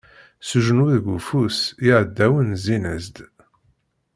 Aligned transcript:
S 0.47 0.49
ujenwi 0.57 0.89
deg 0.95 1.05
ufus, 1.15 1.57
iɛdawen 1.87 2.49
zzin-as-d. 2.59 3.15